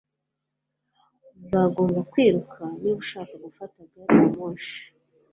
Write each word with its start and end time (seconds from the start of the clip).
Uzagomba 1.39 1.99
kwiruka 2.11 2.61
niba 2.79 2.97
ushaka 3.03 3.33
gufata 3.43 3.77
gari 3.91 4.15
ya 4.21 4.27
moshi. 4.37 4.77